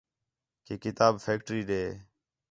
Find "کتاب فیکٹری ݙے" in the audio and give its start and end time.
0.83-1.83